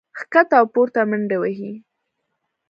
[0.19, 1.71] ښکته او پورته منډې وهي